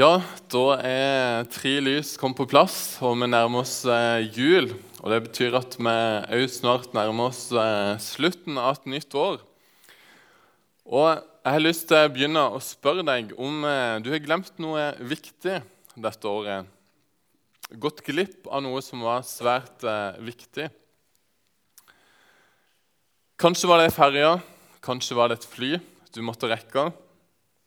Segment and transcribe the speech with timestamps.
[0.00, 4.70] Ja, da er tre lys kommet på plass, og vi nærmer oss eh, jul.
[5.02, 5.92] Og Det betyr at vi
[6.38, 9.42] òg snart nærmer oss eh, slutten av et nytt år.
[10.88, 14.62] Og Jeg har lyst til å begynne å spørre deg om eh, du har glemt
[14.62, 15.58] noe viktig
[16.06, 16.70] dette året.
[17.82, 19.84] Gått glipp av noe som var svært
[20.24, 20.70] viktig.
[23.42, 24.32] Kanskje var det ferja,
[24.80, 25.74] kanskje var det et fly
[26.14, 26.86] du måtte rekke.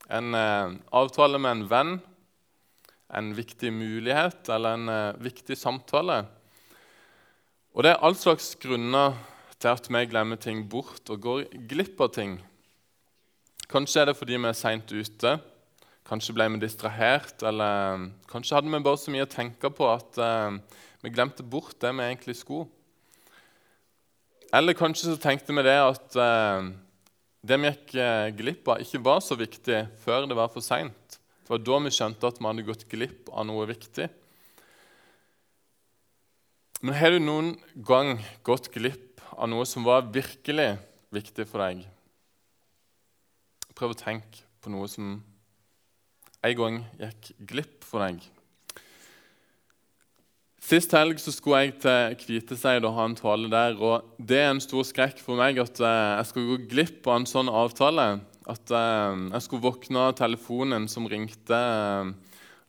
[0.09, 1.93] En avtale med en venn
[3.17, 6.23] en viktig mulighet eller en uh, viktig samtale.
[7.73, 9.15] Og det er all slags grunner
[9.57, 12.37] til at vi glemmer ting bort og går glipp av ting.
[13.71, 15.37] Kanskje er det fordi vi er seint ute,
[16.05, 20.19] kanskje ble vi distrahert, eller kanskje hadde vi bare så mye å tenke på at
[20.21, 20.57] uh,
[21.03, 22.69] vi glemte bort det vi egentlig skulle.
[24.53, 26.69] Eller kanskje så tenkte vi det at uh,
[27.43, 27.97] det vi gikk
[28.37, 31.22] glipp av, ikke var så viktig før det var for seint.
[31.43, 34.07] Det var da vi skjønte at vi hadde gått glipp av noe viktig.
[36.83, 40.73] Men har du noen gang gått glipp av noe som var virkelig
[41.15, 41.83] viktig for deg?
[43.75, 45.17] Prøv å tenke på noe som
[46.43, 48.23] en gang gikk glipp for deg.
[50.63, 53.75] Sist helg så skulle jeg til Kviteseid og ha en tale der.
[53.75, 57.19] og Det er en stor skrekk for meg at eh, jeg skal gå glipp av
[57.19, 58.05] en sånn avtale
[58.49, 61.59] at eh, jeg skulle våkne av telefonen som ringte.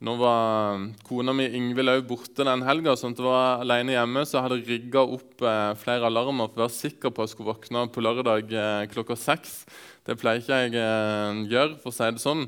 [0.04, 4.24] Nå var kona mi Ingvild òg borte den helga, sånn at jeg var alene hjemme.
[4.26, 7.36] Så jeg hadde rigga opp eh, flere alarmer for å være sikker på at jeg
[7.36, 9.62] skulle våkne på lørdag eh, klokka seks.
[10.04, 12.44] Det pleier ikke jeg eh, gjøre, for å si det sånn.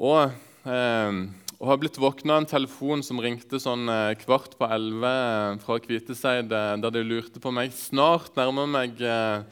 [0.00, 0.38] Og,
[0.70, 1.20] eh,
[1.58, 5.60] og har blitt våkna av en telefon som ringte sånn eh, kvart på elleve eh,
[5.66, 7.76] fra Kviteseid, der de lurte på meg.
[7.76, 9.44] Snart nærmer meg eh,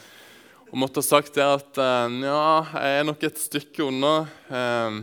[0.73, 4.13] og måtte ha sagt det at uh, ja, jeg er nok et stykke unna.
[4.49, 5.03] Uh,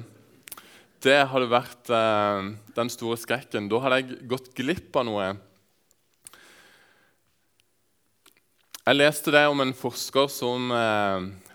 [1.06, 3.68] det hadde vært uh, den store skrekken.
[3.70, 5.28] Da hadde jeg gått glipp av noe.
[8.82, 10.72] Jeg leste det om en forsker som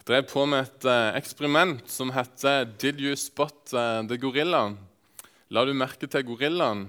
[0.07, 0.85] drev på med et
[1.19, 4.77] eksperiment som heter 'Did you spot the gorilla?'
[5.51, 6.85] La du merke til gorillaen?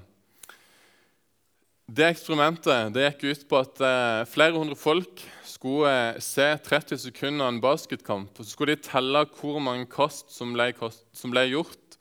[1.89, 3.81] Det eksperimentet det gikk ut på at
[4.29, 5.25] flere hundre folk
[5.65, 8.29] skulle se 30 sekunder av en basketkamp.
[8.37, 10.67] og Så skulle de telle hvor mange kast som ble,
[11.11, 11.97] som ble gjort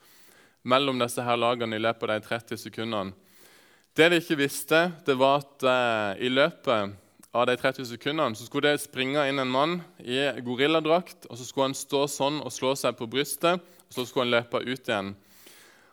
[0.68, 3.14] mellom disse her lagene i løpet av de 30 sekundene.
[3.96, 6.92] Det de ikke visste, det var at eh, i løpet
[7.32, 11.24] av de 30 sekundene så skulle det springe inn en mann i gorilladrakt.
[11.30, 14.42] og Så skulle han stå sånn og slå seg på brystet, og så skulle han
[14.42, 15.14] løpe ut igjen.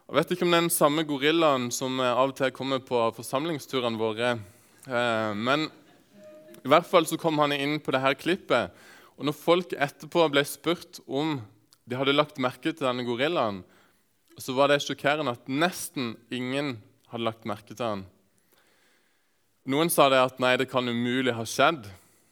[0.09, 2.83] Jeg vet ikke om det er den samme gorillaen som eh, av og til kommer
[2.83, 4.39] på forsamlingsturene våre.
[4.91, 5.69] Eh, men
[6.61, 8.75] i hvert fall så kom han inn på dette klippet.
[9.17, 11.39] Og når folk etterpå ble spurt om
[11.85, 13.61] de hadde lagt merke til denne gorillaen,
[14.37, 16.75] så var det sjokkerende at nesten ingen
[17.11, 18.05] hadde lagt merke til han.
[19.69, 21.85] Noen sa det at nei, det kan umulig ha skjedd.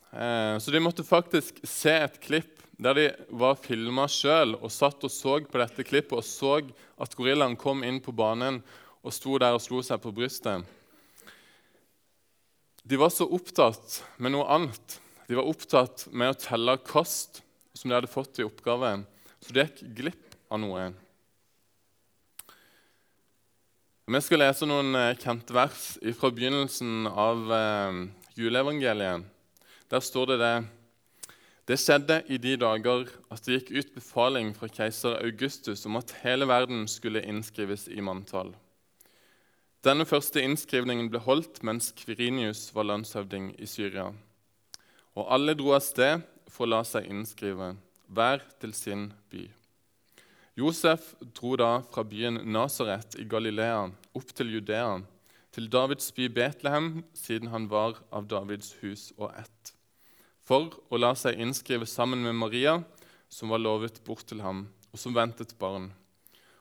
[0.09, 5.03] Eh, så de måtte faktisk se et klipp der de var filma sjøl og satt
[5.03, 6.55] og så på dette klippet og så
[6.97, 8.61] at gorillaen kom inn på banen
[9.03, 10.63] og sto der og slo seg på brystet.
[12.89, 14.95] De var så opptatt med noe annet.
[15.27, 17.43] De var opptatt med å telle kost
[17.77, 18.95] som de hadde fått i oppgave,
[19.45, 20.87] så de gikk glipp av noe.
[24.09, 25.83] Vi skal lese noen eh, kjente vers
[26.17, 27.99] fra begynnelsen av eh,
[28.39, 29.27] juleevangeliet.
[29.93, 30.55] Der står det det
[31.69, 36.15] Det skjedde i de dager at det gikk ut befaling fra keiser Augustus om at
[36.23, 38.49] hele verden skulle innskrives i manntall.
[39.79, 44.09] Denne første innskrivningen ble holdt mens Kvirinius var landshøvding i Syria.
[45.15, 47.69] Og alle dro av sted for å la seg innskrive,
[48.11, 49.45] hver til sin by.
[50.59, 53.85] Josef dro da fra byen Nasaret i Galilea
[54.19, 54.99] opp til Judea,
[55.55, 59.71] til Davids by Betlehem, siden han var av Davids hus og ett,
[60.43, 62.81] for å la seg innskrive sammen med Maria,
[63.31, 65.93] som var lovet bort til ham, og som ventet barn.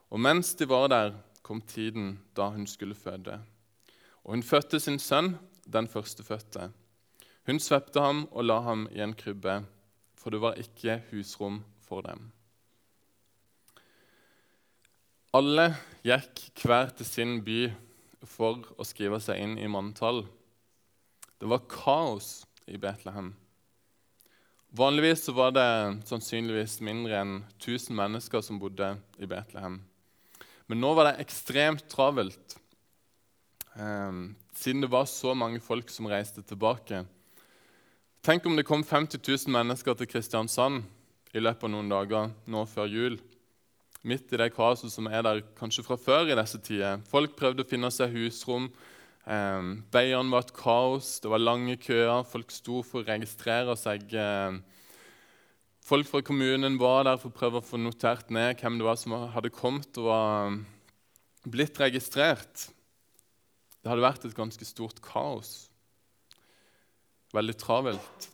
[0.07, 1.17] Og mens de var der,
[1.48, 3.39] kom tiden da hun skulle føde.
[4.24, 6.68] Og hun fødte sin sønn, den førstefødte.
[7.48, 9.62] Hun svepte ham og la ham i en krybbe,
[10.18, 12.28] for det var ikke husrom for dem.
[15.33, 15.71] Alle
[16.04, 17.68] gikk hver til sin by
[18.28, 20.27] for å skrive seg inn i manntall.
[21.41, 23.33] Det var kaos i Betlehem.
[24.77, 25.68] Vanligvis var det
[26.09, 29.78] sannsynligvis mindre enn 1000 mennesker som bodde i Betlehem.
[30.68, 32.59] Men nå var det ekstremt travelt,
[33.78, 37.04] Um, siden det var så mange folk som reiste tilbake.
[38.26, 40.82] Tenk om det kom 50 000 mennesker til Kristiansand
[41.30, 43.20] i løpet av noen dager nå før jul.
[44.03, 47.00] midt i det kaoset som er der kanskje fra før i disse tider.
[47.10, 48.70] Folk prøvde å finne seg husrom.
[49.26, 52.22] Beierne var et kaos, det var lange køer.
[52.24, 54.06] Folk sto for å registrere seg.
[54.15, 54.59] Eh,
[55.89, 58.99] folk fra kommunen var der for å prøve å få notert ned hvem det var
[59.01, 60.59] som hadde kommet og var
[61.49, 62.69] blitt registrert.
[63.81, 65.71] Det hadde vært et ganske stort kaos.
[67.33, 68.29] Veldig travelt.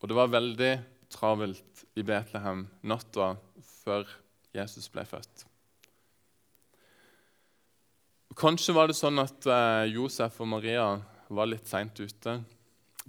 [0.00, 0.72] Og det var veldig
[1.12, 3.34] travelt i Betlehem natta
[3.82, 4.08] før
[4.56, 5.46] Jesus ble født.
[8.38, 10.86] Kanskje var det sånn at eh, Josef og Maria
[11.28, 12.38] var litt seint ute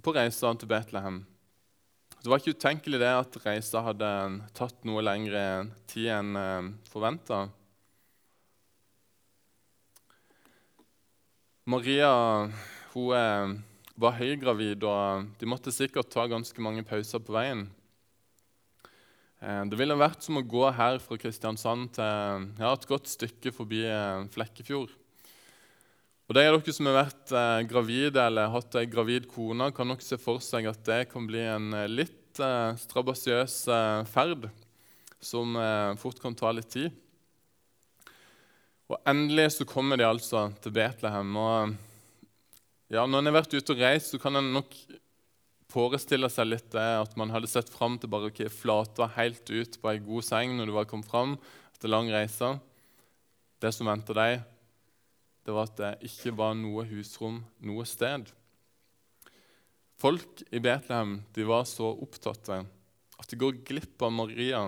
[0.04, 1.22] på reisa til Betlehem.
[2.24, 4.10] Det var ikke utenkelig det at reisa hadde
[4.56, 5.40] tatt noe lengre
[5.92, 7.42] tid enn eh, forventa.
[11.68, 12.08] Maria
[12.94, 13.52] hun eh,
[14.00, 17.66] var høygravid, og de måtte sikkert ta ganske mange pauser på veien.
[19.44, 23.52] Eh, det ville vært som å gå her fra Kristiansand til ja, et godt stykke
[23.52, 24.96] forbi eh, Flekkefjord.
[26.24, 29.90] Og De av dere som har vært eh, gravide eller hatt ei gravid kone, kan
[29.90, 34.48] nok se for seg at det kan bli en eh, litt eh, strabasiøs eh, ferd
[35.24, 35.56] som
[35.96, 36.92] fort kan ta litt tid.
[38.92, 41.30] Og Endelig så kommer de altså til Betlehem.
[41.40, 41.72] og
[42.92, 44.76] ja, Når en har vært ute og reist, så kan en nok
[45.72, 49.80] forestille seg litt det at man hadde sett fram til bare okay, flata helt ut
[49.80, 51.38] på ei god seng når du var kommet fram
[51.72, 52.52] etter lang reise.
[53.64, 54.44] Det som venter deg,
[55.44, 58.30] det var at det ikke var noe husrom noe sted.
[60.00, 62.66] Folk i Betlehem de var så opptatt av
[63.20, 64.66] at de går glipp av Maria,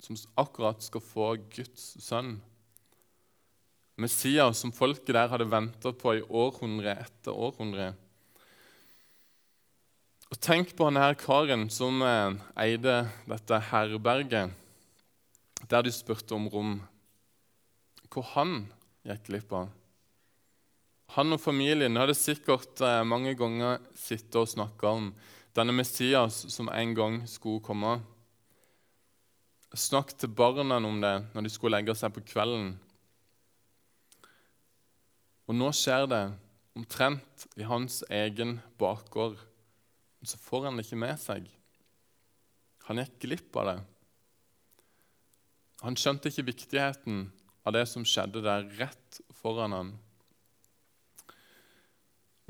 [0.00, 2.36] som akkurat skal få Guds sønn.
[4.00, 7.90] Messias som folket der hadde venta på i århundre etter århundre.
[10.30, 14.54] Og Tenk på denne karen som eh, eide dette herberget,
[15.68, 16.78] der de spurte om rom.
[18.08, 18.62] Hvor han
[19.06, 19.68] gikk glipp av.
[21.16, 25.10] Han og familien hadde sikkert eh, mange ganger sittet og snakka om
[25.56, 27.96] denne Messias som en gang skulle komme.
[29.74, 32.72] Snakket til barna om det når de skulle legge seg på kvelden.
[35.50, 36.24] Og nå skjer det
[36.78, 39.38] omtrent i hans egen bakgård
[40.22, 41.46] så får han det ikke med seg.
[42.88, 43.76] Han gikk glipp av det.
[45.80, 47.22] Han skjønte ikke viktigheten
[47.64, 49.92] av det som skjedde der rett foran han.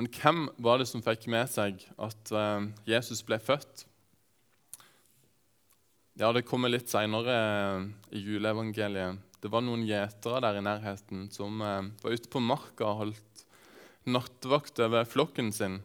[0.00, 3.82] Men hvem var det som fikk med seg at uh, Jesus ble født?
[6.16, 7.84] Ja, Det kommer litt seinere uh,
[8.16, 9.20] i juleevangeliet.
[9.44, 13.44] Det var noen gjetere der i nærheten som uh, var ute på marka og holdt
[14.08, 15.82] nattevakt over flokken sin.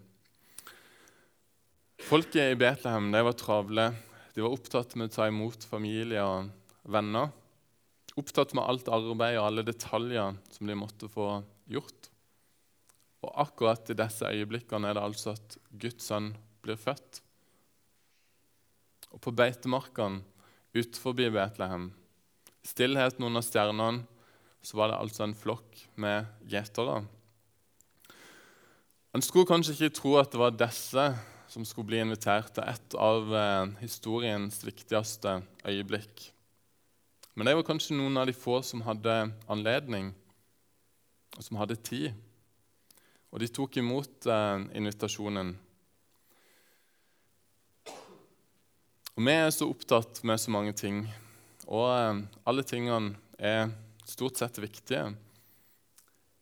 [2.08, 3.90] Folket i Betlehem de var travle.
[4.32, 7.36] De var opptatt med å ta imot familie og venner.
[8.16, 11.34] Opptatt med alt arbeid og alle detaljer som de måtte få
[11.68, 11.95] gjort.
[13.26, 17.22] Og akkurat i disse øyeblikkene er det altså at Guds sønn blir født.
[19.16, 20.22] Og på beitemarkene
[20.76, 21.90] utenfor Betlehem,
[22.66, 24.06] stillheten under stjernene,
[24.66, 27.04] så var det altså en flokk med gjetere.
[29.16, 31.06] En skulle kanskje ikke tro at det var disse
[31.48, 36.26] som skulle bli invitert til et av eh, historiens viktigste øyeblikk.
[37.36, 39.14] Men det var kanskje noen av de få som hadde
[39.52, 40.10] anledning,
[41.38, 42.12] og som hadde tid.
[43.36, 45.50] Og de tok imot eh, invitasjonen.
[49.16, 51.02] Og Vi er så opptatt med så mange ting,
[51.68, 53.74] og eh, alle tingene er
[54.08, 55.10] stort sett viktige.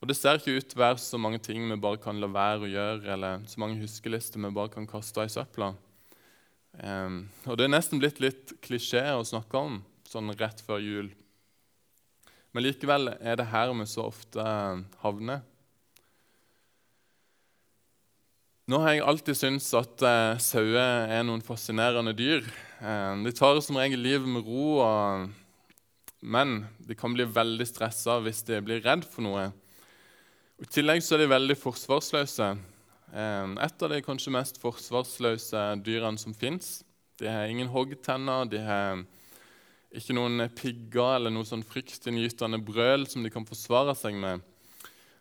[0.03, 2.29] Og det ser ikke ut til å være så mange ting vi bare kan la
[2.29, 5.71] være å gjøre, eller så mange huskelister vi bare kan kaste i søpla.
[6.77, 7.15] Eh,
[7.49, 11.09] og det er nesten blitt litt klisjé å snakke om sånn rett før jul.
[12.53, 14.45] Men likevel er det her vi så ofte
[15.01, 15.41] havner.
[18.63, 22.45] Nå har jeg alltid syntes at eh, sauer er noen fascinerende dyr.
[22.79, 25.25] Eh, de tar som regel livet med ro, og,
[26.23, 29.49] men de kan bli veldig stressa hvis de blir redd for noe.
[30.63, 32.47] I tillegg så er de veldig forsvarsløse.
[33.13, 36.79] Et av de kanskje mest forsvarsløse dyrene som fins.
[37.19, 39.03] De har ingen hoggtenner, de har
[39.91, 44.39] ikke noen pigger eller noe sånn fryktinngytende brøl som de kan forsvare seg med.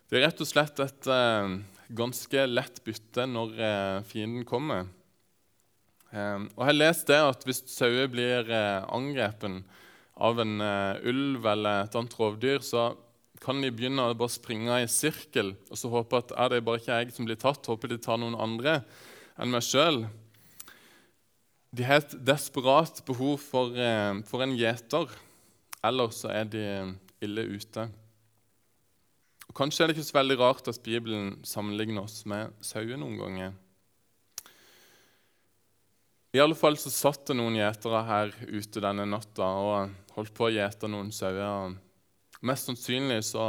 [0.07, 1.59] Det er rett og slett et eh,
[1.89, 4.87] ganske lett bytte når eh, fienden kommer.
[6.13, 9.63] Eh, og Jeg har lest det at hvis sauer blir angrepen
[10.21, 12.91] av en eh, ulv eller et annet rovdyr, så
[13.43, 16.79] kan de begynne å bare springe i sirkel og så håpe at er det bare
[16.79, 18.79] ikke jeg som blir tatt, håper de tar noen andre
[19.41, 20.05] enn meg sjøl.
[21.73, 25.09] De har et desperat behov for, eh, for en gjeter.
[25.83, 27.89] eller så er de ille ute.
[29.53, 33.19] Og Kanskje er det ikke så veldig rart at Bibelen sammenligner oss med sauer noen
[33.19, 33.51] ganger.
[36.33, 40.47] I alle fall så satt det noen gjetere her ute denne natta og holdt på
[40.47, 41.77] å gjete noen sauer.
[42.41, 43.45] Mest sannsynlig så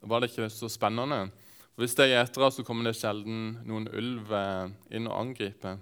[0.00, 1.26] var det ikke så spennende.
[1.74, 5.76] For hvis det er gjetere, så kommer det sjelden noen ulv eh, inn og angriper.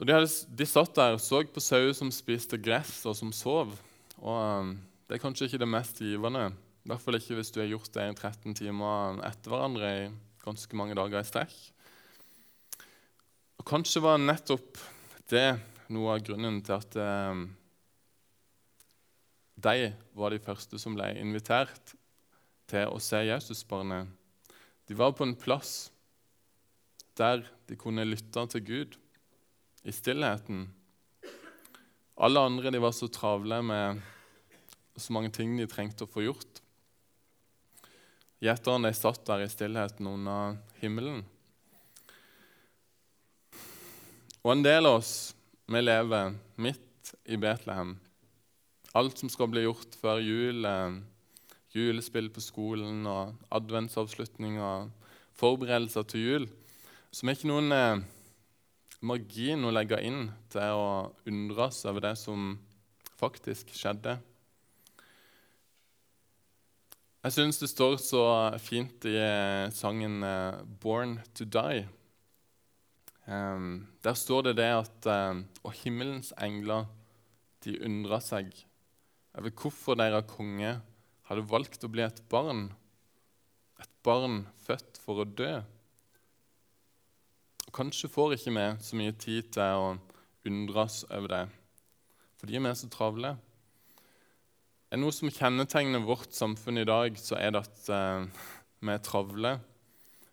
[0.00, 3.36] Og de, hadde, de, satt der og så på sauer som spiste gress, og som
[3.36, 3.76] sov.
[4.16, 6.54] Og um, Det er kanskje ikke det mest givende.
[6.86, 10.02] I hvert fall ikke hvis du har gjort det i 13 timer etter hverandre i
[10.44, 11.54] ganske mange dager i strekk.
[13.58, 14.78] Og Kanskje var nettopp
[15.26, 15.48] det
[15.90, 17.40] noe av grunnen til at eh,
[19.66, 21.90] de var de første som ble invitert
[22.70, 24.06] til å se Jesusbarnet.
[24.86, 25.88] De var på en plass
[27.18, 28.94] der de kunne lytte til Gud
[29.82, 30.68] i stillheten.
[32.14, 34.06] Alle andre var så travle med
[34.94, 36.62] så mange ting de trengte å få gjort.
[38.44, 41.22] Gjeterne satt der i stillheten under himmelen.
[44.44, 45.12] Og en del av oss
[45.72, 47.96] vi lever midt i Betlehem.
[48.96, 51.00] Alt som skal bli gjort før jul, eh,
[51.74, 54.86] julespill på skolen og adventsavslutninger,
[55.36, 56.46] forberedelser til jul,
[57.10, 58.04] som er ikke noen eh,
[59.00, 60.88] margin å legge inn til å
[61.26, 62.54] undres over det som
[63.16, 64.18] faktisk skjedde.
[67.26, 68.20] Jeg syns det står så
[68.62, 71.88] fint i eh, sangen eh, 'Born to Die'.
[74.04, 76.86] der står det det at um, Og himmelens engler
[77.64, 78.52] de undra seg
[79.34, 80.70] over hvorfor deres konge
[81.26, 82.70] hadde valgt å bli et barn,
[83.82, 85.50] et barn født for å dø.
[87.74, 89.98] Kanskje får ikke vi så mye tid til å
[90.46, 91.44] undres over det,
[92.38, 93.34] fordi vi er så travle.
[94.90, 98.44] Er noe som kjennetegner vårt samfunn i dag, så er det at eh,
[98.86, 99.56] vi er travle.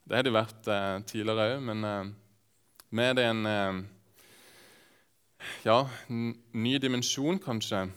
[0.05, 2.11] Det har de vært eh, tidligere òg, men eh,
[2.93, 3.41] med det en
[5.65, 5.79] ja,
[6.13, 7.87] ny dimensjon, kanskje.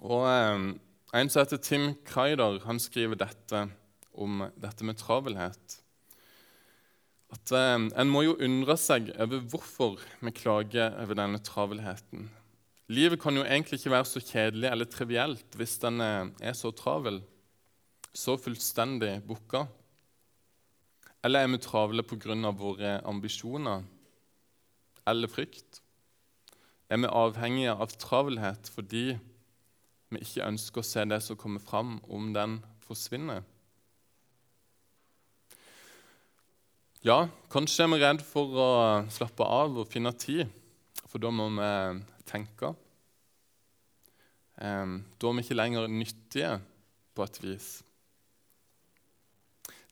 [0.00, 3.66] Og En som heter Tim Kreider, han skriver dette
[4.16, 5.82] om dette med travelhet
[7.32, 12.28] at eh, En må jo undre seg over hvorfor vi klager over denne travelheten.
[12.90, 16.72] Livet kan jo egentlig ikke være så kjedelig eller trivielt hvis den eh, er så
[16.74, 17.20] travel,
[18.14, 19.66] så fullstendig booka.
[21.22, 22.50] Eller er vi travle pga.
[22.50, 23.84] våre ambisjoner
[25.06, 25.82] eller frykt?
[26.90, 29.18] Er vi avhengige av travelhet fordi
[30.12, 33.42] vi ikke ønsker å se det som kommer fram, om den forsvinner?
[37.02, 38.72] Ja, kanskje er vi redd for å
[39.10, 40.50] slappe av og finne tid,
[41.12, 41.70] for da må vi
[42.24, 42.72] tenke.
[44.56, 46.54] Da er vi ikke lenger nyttige
[47.12, 47.72] på et vis.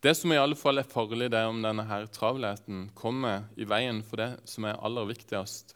[0.00, 3.66] Det som i alle fall er farlig, det er om denne her travelheten kommer i
[3.68, 5.74] veien for det som er aller viktigst.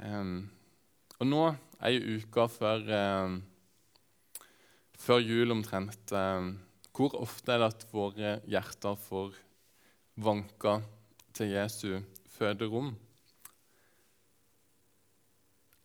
[0.00, 1.42] Og nå,
[1.84, 2.88] ei uke før,
[4.96, 6.16] før jul omtrent,
[6.96, 9.36] hvor ofte er det at våre hjerter får
[10.24, 10.78] vanka
[11.36, 11.98] til Jesu
[12.32, 12.94] føderom.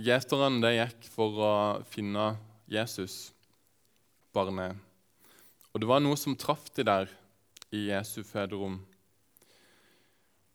[0.01, 1.51] Gjeterne gikk for å
[1.91, 2.31] finne
[2.72, 3.36] Jesus,
[4.34, 4.74] barnet.
[5.72, 7.12] Og det var noe som traff de der
[7.70, 8.79] i Jesu føderom.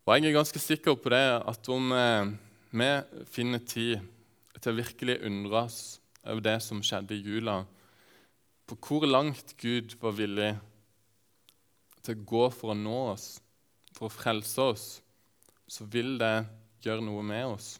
[0.06, 2.34] Og jeg er ganske sikker på det at om eh,
[2.74, 2.90] vi
[3.30, 4.02] finner tid
[4.58, 5.80] til å virkelig undres
[6.24, 7.60] over det som skjedde i jula,
[8.66, 10.52] på hvor langt Gud var villig
[12.02, 13.36] til å gå for å nå oss
[13.96, 14.86] for å frelse oss,
[15.66, 16.44] så vil det
[16.84, 17.76] gjøre noe med oss.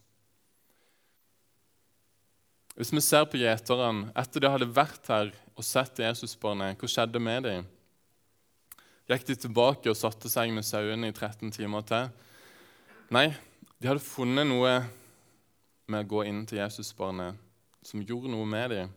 [2.76, 7.23] Hvis vi ser på gjeterne etter de hadde vært her og sett Jesusbarnet, hva skjedde
[7.25, 7.68] med dem?
[9.09, 12.11] Gikk de tilbake og satte seg med sauene i 13 timer til?
[13.16, 13.30] Nei,
[13.80, 14.75] de hadde funnet noe
[15.88, 17.40] med å gå inn til Jesusbarnet
[17.87, 18.92] som gjorde noe med dem.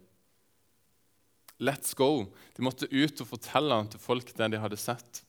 [1.63, 2.25] Let's go!
[2.57, 5.21] De måtte ut og fortelle til folk det de hadde sett.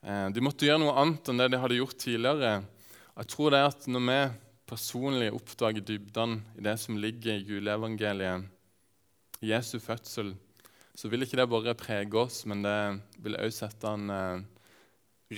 [0.00, 2.62] Eh, de måtte gjøre noe annet enn det de hadde gjort tidligere.
[3.12, 4.18] Jeg tror det er at Når vi
[4.72, 8.48] personlig oppdager dybden i det som ligger i juleevangeliet,
[9.42, 10.32] Jesu fødsel,
[10.94, 12.76] så vil ikke det bare prege oss, men det
[13.24, 14.44] vil også sette en eh,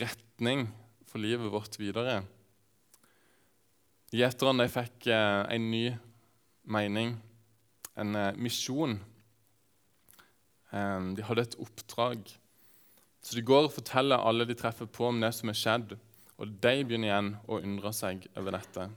[0.05, 0.67] retning
[1.09, 2.21] for livet vårt videre.
[4.15, 5.85] Gjeterne fikk eh, en ny
[6.71, 7.17] mening,
[7.97, 8.97] en misjon.
[10.75, 12.25] De hadde et oppdrag.
[13.23, 15.95] Så de går og forteller alle de treffer på om det som er skjedd,
[16.35, 18.89] og de begynner igjen å undre seg over dette.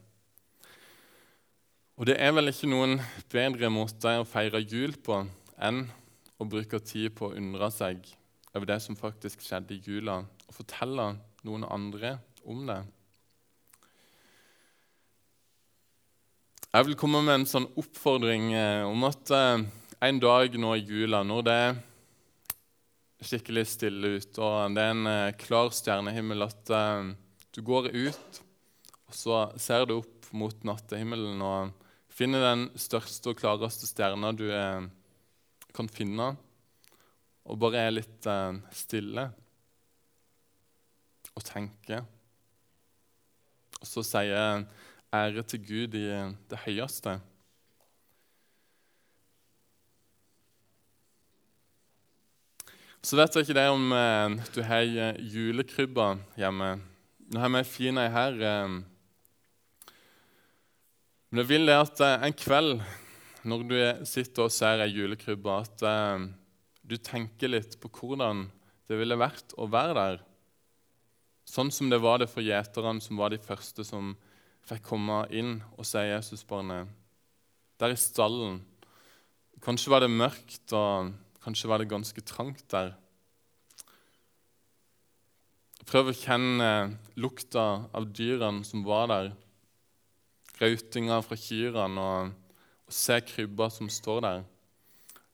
[1.97, 2.99] Og det er vel ikke noen
[3.33, 5.15] bedre måte å feire jul på
[5.65, 5.79] enn
[6.37, 8.03] å bruke tid på å undre seg
[8.53, 11.07] over det som faktisk skjedde i jula, og fortelle
[11.47, 12.77] noen andre om det.
[16.69, 19.65] Jeg vil komme med en sånn oppfordring eh, om at eh,
[20.05, 21.81] en dag nå i jula, når det er
[23.25, 26.75] skikkelig stille ute og det er en eh, klar stjernehimmel, at
[27.57, 28.41] du går ut
[29.07, 31.87] og så ser du opp mot nattehimmelen og
[32.17, 34.47] finner den største og klareste stjerna du
[35.77, 36.31] kan finne,
[37.45, 38.27] og bare er litt
[38.74, 39.27] stille
[41.38, 42.01] og tenker.
[43.77, 44.65] Og så sier
[45.13, 46.07] ære til Gud i
[46.50, 47.19] det høyeste.
[53.07, 54.83] Så vet jeg ikke det om eh, du har
[55.21, 56.74] julekrybba hjemme.
[57.31, 58.41] Nå har vi ei fin ei her.
[58.43, 58.74] Eh,
[61.29, 62.77] men jeg vil det at eh, en kveld
[63.48, 63.75] når du
[64.07, 66.27] sitter og ser ei julekrybbe, at eh,
[66.88, 68.46] du tenker litt på hvordan
[68.88, 70.22] det ville vært å være der.
[71.48, 74.15] Sånn som det var det for gjeterne, som var de første som
[74.67, 76.88] fikk komme inn og se Jesusbarnet.
[77.79, 78.62] Der i stallen.
[79.63, 82.96] Kanskje var det mørkt, og kanskje var det ganske trangt der.
[85.88, 86.72] Prøv å kjenne
[87.15, 89.29] lukta av dyrene som var der.
[90.61, 92.31] Rautinga fra kyrne, og,
[92.87, 94.45] og, se krybba som står der.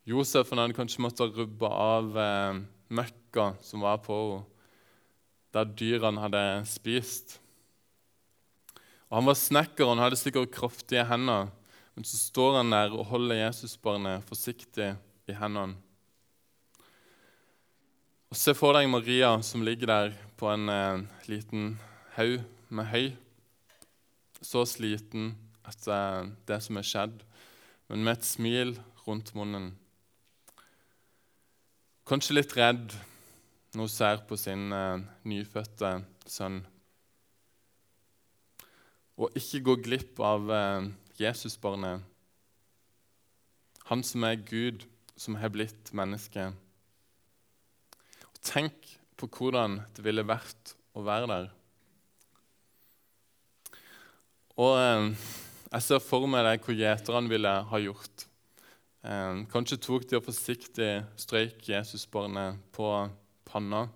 [0.10, 4.50] Josef hadde kanskje måttet rubbe av eh, møkka som var på henne
[5.54, 7.38] der dyrene hadde spist.
[9.10, 11.52] Og Han var snekker, han hadde sikkert kraftige hender.
[11.94, 14.96] Men så står han der og holder Jesusbarnet forsiktig
[15.30, 15.78] i hendene.
[18.34, 21.76] Og Se for deg Maria som ligger der på en eh, liten
[22.16, 22.42] haug
[22.74, 23.12] med høy.
[24.44, 25.32] Så sliten
[25.68, 27.24] etter eh, det som er skjedd,
[27.90, 29.72] men med et smil rundt munnen.
[32.08, 32.96] Kanskje litt redd
[33.74, 35.94] når hun ser på sin eh, nyfødte
[36.30, 36.62] sønn.
[39.16, 40.90] Og ikke gå glipp av eh,
[41.22, 42.04] Jesusbarnet,
[43.88, 44.86] han som er Gud,
[45.20, 46.50] som har blitt menneske.
[48.32, 48.88] Og tenk
[49.20, 51.52] på hvordan det ville vært å være der.
[54.62, 55.08] Og eh,
[55.74, 58.28] jeg ser for meg det hvor gjeterne ville ha gjort.
[59.02, 62.90] Eh, kanskje tok de og forsiktig strøyk Jesusbarnet på
[63.50, 63.88] panna.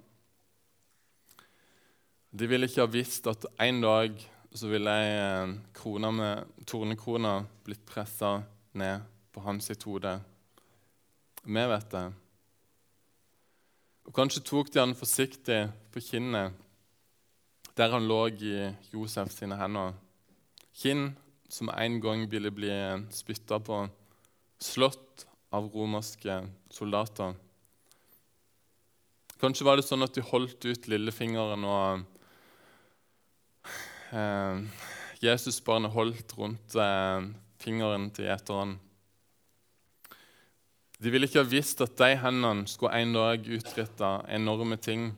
[2.34, 4.17] De ville ikke ha visst at en dag
[4.58, 7.36] så ville ei eh, krone med tornekrone
[7.67, 8.39] blitt pressa
[8.74, 10.15] ned på hans hode.
[11.46, 12.08] Vi vet det.
[14.10, 15.62] Og Kanskje tok de han forsiktig
[15.93, 16.58] på kinnet
[17.78, 19.93] der han lå i Josef sine hender.
[20.78, 21.16] Kinn
[21.50, 22.70] som en gang ville bli
[23.10, 23.88] spytta på,
[24.62, 27.34] slått av romerske soldater.
[29.42, 32.06] Kanskje var det sånn at de holdt ut lillefingeren, og
[34.13, 34.62] eh,
[35.22, 37.28] Jesusbarnet holdt rundt eh,
[37.62, 38.78] fingeren til gjeteren.
[40.98, 45.12] De ville ikke ha visst at de hendene skulle en dag utrette enorme ting.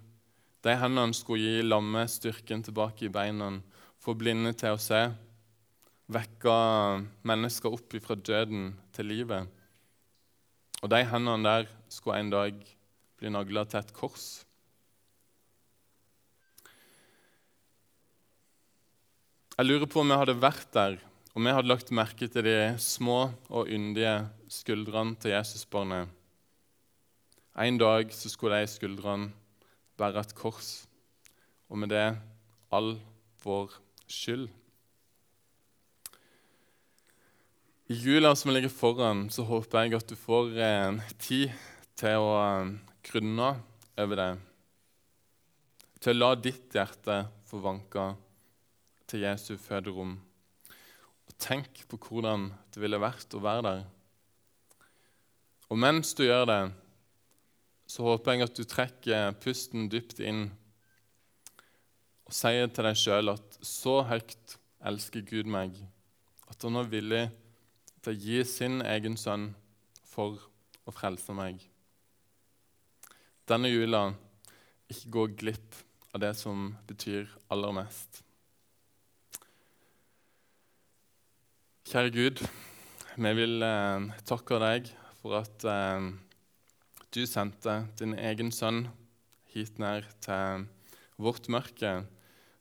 [0.63, 3.54] De hendene skulle gi lamme styrken tilbake i beina,
[4.00, 5.06] få blinde til å se,
[6.10, 6.54] vekke
[7.28, 9.48] mennesker opp fra døden til livet.
[10.82, 12.56] Og de hendene der skulle en dag
[13.19, 14.28] bli nagla til et kors.
[19.60, 20.93] Jeg lurer på om vi hadde vært der,
[21.36, 24.13] om vi hadde lagt merke til de små og yndige
[24.48, 26.08] skuldrene til Jesusbarnet.
[27.60, 29.34] En dag så skulle de skuldrene
[30.00, 30.88] bære et kors,
[31.67, 32.06] og med det
[32.72, 32.93] all
[33.43, 33.76] vår
[34.08, 34.48] skyld.
[37.89, 41.56] I jula som ligger foran, så håper jeg at du får eh, tid
[41.97, 42.67] til å eh,
[43.10, 43.47] grunne
[43.97, 44.28] over det,
[45.97, 47.15] til å la ditt hjerte
[47.49, 48.04] få vanke
[49.10, 50.13] til Jesu føderom.
[50.69, 53.84] Og tenk på hvordan det ville vært å være der.
[55.73, 56.62] Og mens du gjør det,
[57.89, 60.45] så håper jeg at du trekker pusten dypt inn
[62.30, 65.73] og sier til deg sjøl at så høyt elsker Gud meg,
[66.54, 67.45] at han er villig til
[68.07, 69.51] å gi sin egen sønn
[70.07, 70.39] for
[70.88, 71.67] å frelse meg
[73.49, 74.12] denne jula
[74.89, 75.77] ikke gå glipp
[76.13, 78.21] av det som betyr aller mest.
[81.89, 82.43] Kjære Gud,
[83.17, 86.09] vi vil eh, takke deg for at eh,
[87.09, 88.83] du sendte din egen sønn
[89.49, 90.67] hit ned til
[91.17, 91.93] vårt mørke,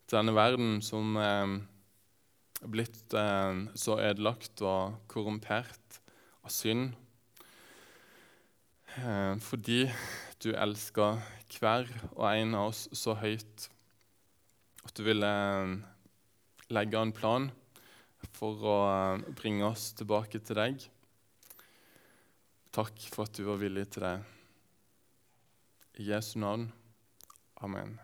[0.09, 1.59] til denne verden som eh,
[2.67, 6.01] blitt eh, så ødelagt og korrumpert
[6.43, 6.97] av synd.
[8.99, 9.85] Eh, fordi
[10.43, 11.21] du elsker
[11.59, 13.69] hver og en av oss så høyt
[14.89, 15.77] at du ville eh,
[16.75, 17.51] legge en plan
[18.39, 20.89] for å eh, bringe oss tilbake til deg.
[22.75, 24.17] Takk for at du var villig til det.
[25.99, 26.69] I Jesu navn.
[27.65, 27.99] Amen.